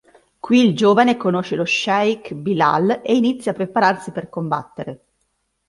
Qui 0.39 0.57
il 0.57 0.75
giovane 0.75 1.15
conosce 1.15 1.55
lo 1.55 1.63
"sheikh" 1.63 2.33
Bilal 2.33 3.01
e 3.03 3.15
inizia 3.15 3.51
a 3.51 3.53
prepararsi 3.53 4.11
per 4.11 4.29
combattere. 4.29 5.01